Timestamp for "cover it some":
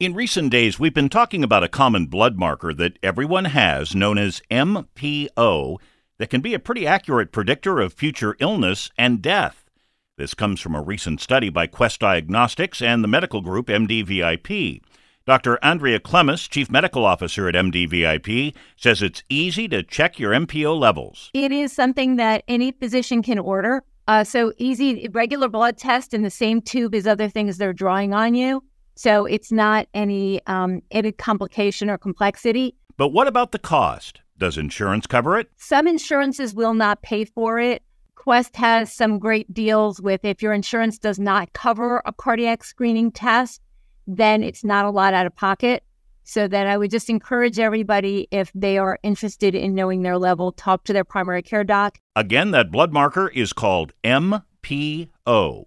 35.06-35.86